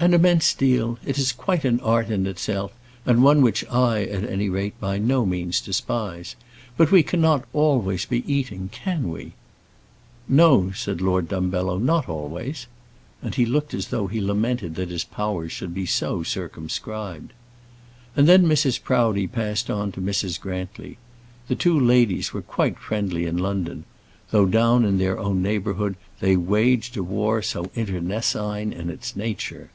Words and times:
"An 0.00 0.12
immense 0.12 0.52
deal. 0.52 0.98
It 1.06 1.16
is 1.16 1.32
quite 1.32 1.64
an 1.64 1.80
art 1.80 2.10
in 2.10 2.26
itself; 2.26 2.74
and 3.06 3.24
one 3.24 3.40
which 3.40 3.64
I, 3.70 4.02
at 4.02 4.28
any 4.28 4.50
rate, 4.50 4.78
by 4.78 4.98
no 4.98 5.24
means 5.24 5.62
despise. 5.62 6.36
But 6.76 6.90
we 6.90 7.02
cannot 7.02 7.46
always 7.54 8.04
be 8.04 8.22
eating 8.30 8.68
can 8.70 9.08
we?" 9.08 9.32
"No," 10.28 10.72
said 10.72 11.00
Lord 11.00 11.26
Dumbello, 11.28 11.78
"not 11.78 12.06
always." 12.06 12.66
And 13.22 13.34
he 13.34 13.46
looked 13.46 13.72
as 13.72 13.88
though 13.88 14.06
he 14.06 14.20
lamented 14.20 14.74
that 14.74 14.90
his 14.90 15.04
powers 15.04 15.52
should 15.52 15.72
be 15.72 15.86
so 15.86 16.22
circumscribed. 16.22 17.32
And 18.14 18.28
then 18.28 18.44
Mrs. 18.44 18.82
Proudie 18.82 19.26
passed 19.26 19.70
on 19.70 19.90
to 19.92 20.02
Mrs. 20.02 20.38
Grantly. 20.38 20.98
The 21.48 21.54
two 21.56 21.80
ladies 21.80 22.34
were 22.34 22.42
quite 22.42 22.78
friendly 22.78 23.24
in 23.24 23.38
London; 23.38 23.84
though 24.32 24.44
down 24.44 24.84
in 24.84 24.98
their 24.98 25.18
own 25.18 25.40
neighbourhood 25.40 25.96
they 26.20 26.36
waged 26.36 26.94
a 26.98 27.02
war 27.02 27.40
so 27.40 27.70
internecine 27.74 28.70
in 28.70 28.90
its 28.90 29.16
nature. 29.16 29.70